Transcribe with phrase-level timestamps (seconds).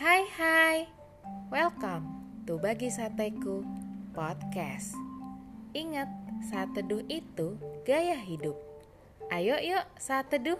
[0.00, 0.88] Hai hai,
[1.52, 2.08] welcome
[2.48, 3.60] to Bagi Sateku
[4.16, 4.96] Podcast.
[5.76, 6.08] Ingat,
[6.48, 8.56] saat teduh itu gaya hidup.
[9.28, 10.56] Ayo yuk saat teduh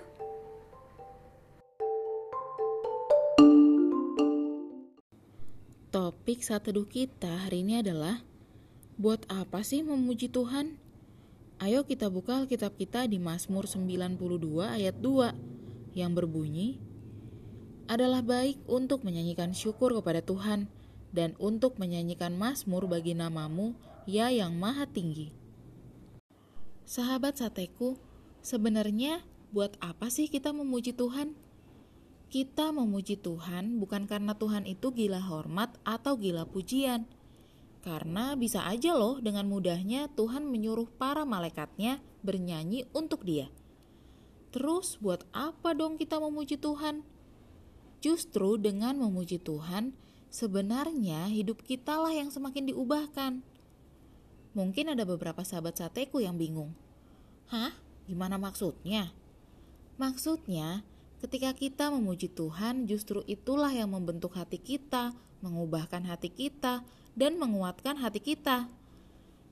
[5.88, 8.20] Topik saat teduh kita hari ini adalah
[9.00, 10.76] Buat apa sih memuji Tuhan?
[11.64, 14.20] Ayo kita buka Alkitab kita di Mazmur 92
[14.68, 16.89] ayat 2 yang berbunyi
[17.90, 20.70] adalah baik untuk menyanyikan syukur kepada Tuhan
[21.10, 23.74] dan untuk menyanyikan mazmur bagi namamu,
[24.06, 25.34] ya yang maha tinggi.
[26.86, 27.98] Sahabat sateku,
[28.46, 31.34] sebenarnya buat apa sih kita memuji Tuhan?
[32.30, 37.10] Kita memuji Tuhan bukan karena Tuhan itu gila hormat atau gila pujian.
[37.82, 43.50] Karena bisa aja loh dengan mudahnya Tuhan menyuruh para malaikatnya bernyanyi untuk dia.
[44.54, 47.02] Terus buat apa dong kita memuji Tuhan?
[48.00, 49.92] Justru dengan memuji Tuhan,
[50.32, 53.44] sebenarnya hidup kita lah yang semakin diubahkan.
[54.56, 56.72] Mungkin ada beberapa sahabat sateku yang bingung.
[57.52, 57.76] Hah?
[58.08, 59.12] Gimana maksudnya?
[60.00, 60.82] Maksudnya,
[61.20, 65.12] ketika kita memuji Tuhan, justru itulah yang membentuk hati kita,
[65.44, 68.66] mengubahkan hati kita, dan menguatkan hati kita.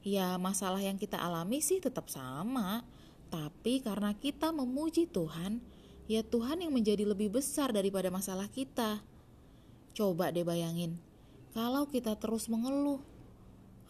[0.01, 2.83] Ya, masalah yang kita alami sih tetap sama,
[3.29, 5.61] tapi karena kita memuji Tuhan,
[6.09, 9.05] ya Tuhan yang menjadi lebih besar daripada masalah kita.
[9.93, 10.97] Coba deh bayangin,
[11.53, 13.05] kalau kita terus mengeluh,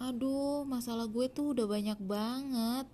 [0.02, 2.86] aduh masalah gue tuh udah banyak banget,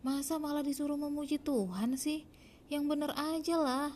[0.00, 2.24] masa malah disuruh memuji Tuhan sih?
[2.72, 3.90] Yang bener aja lah.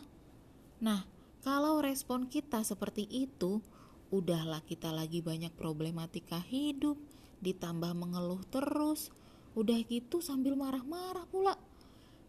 [0.77, 1.03] Nah,
[1.41, 3.65] kalau respon kita seperti itu,
[4.13, 6.99] udahlah kita lagi banyak problematika hidup,
[7.41, 9.09] ditambah mengeluh terus,
[9.57, 11.57] udah gitu sambil marah-marah pula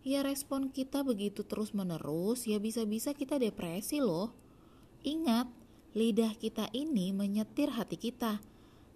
[0.00, 4.32] ya respon kita begitu terus menerus ya bisa-bisa kita depresi loh.
[5.04, 5.48] Ingat,
[5.96, 8.40] lidah kita ini menyetir hati kita.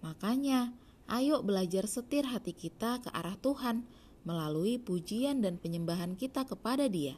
[0.05, 0.77] Makanya,
[1.09, 3.89] ayo belajar setir hati kita ke arah Tuhan
[4.25, 7.17] melalui pujian dan penyembahan kita kepada Dia.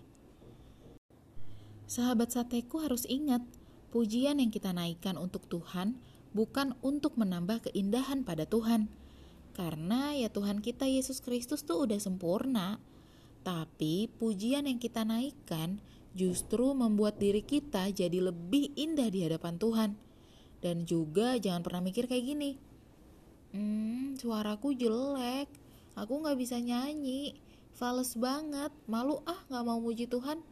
[1.86, 3.42] Sahabat sateku harus ingat,
[3.94, 5.98] pujian yang kita naikkan untuk Tuhan
[6.34, 8.90] bukan untuk menambah keindahan pada Tuhan.
[9.54, 12.76] Karena ya Tuhan kita Yesus Kristus tuh udah sempurna
[13.46, 15.78] tapi pujian yang kita naikkan
[16.18, 19.90] justru membuat diri kita jadi lebih indah di hadapan Tuhan.
[20.58, 22.50] Dan juga jangan pernah mikir kayak gini.
[23.54, 25.46] Hmm, suaraku jelek.
[25.94, 27.38] Aku gak bisa nyanyi.
[27.78, 28.74] Fales banget.
[28.90, 30.42] Malu ah gak mau muji Tuhan.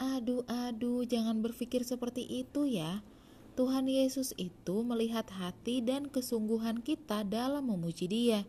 [0.00, 3.04] Aduh, aduh, jangan berpikir seperti itu ya.
[3.52, 8.48] Tuhan Yesus itu melihat hati dan kesungguhan kita dalam memuji Dia.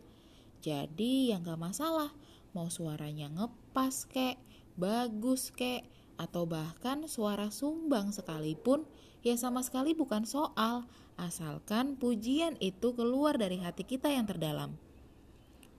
[0.64, 2.16] Jadi, yang gak masalah
[2.54, 4.38] mau suaranya ngepas kek,
[4.78, 5.84] bagus kek,
[6.14, 8.86] atau bahkan suara sumbang sekalipun,
[9.26, 10.86] ya sama sekali bukan soal,
[11.18, 14.78] asalkan pujian itu keluar dari hati kita yang terdalam.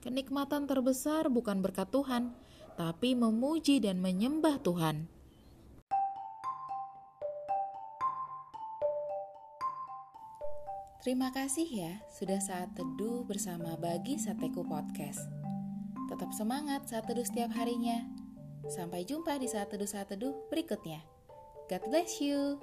[0.04, 2.36] Kenikmatan terbesar bukan berkat Tuhan,
[2.76, 5.08] tapi memuji dan menyembah Tuhan.
[11.06, 15.45] Terima kasih ya sudah saat teduh bersama Bagi Sateku Podcast.
[16.06, 18.06] Tetap semangat saat teduh setiap harinya.
[18.66, 21.02] Sampai jumpa di saat teduh-saat teduh berikutnya.
[21.66, 22.62] God bless you.